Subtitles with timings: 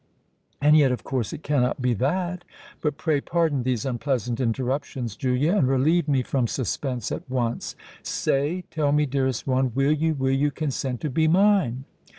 [0.59, 2.43] And yet of course it cannot be that.
[2.81, 7.75] But pray, pardon these unpleasant interruptions, Julia; and relieve me from suspense at once.
[8.01, 11.83] Say—tell me, dearest one—will you, will you consent to be mine?"